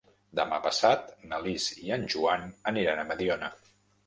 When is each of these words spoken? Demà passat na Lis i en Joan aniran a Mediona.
Demà 0.37 0.57
passat 0.67 1.11
na 1.33 1.39
Lis 1.49 1.67
i 1.83 1.93
en 1.99 2.09
Joan 2.15 2.49
aniran 2.73 3.05
a 3.05 3.05
Mediona. 3.13 3.53